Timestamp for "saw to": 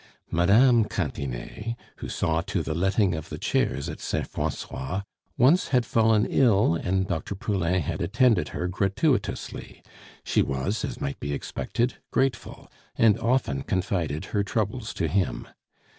2.09-2.63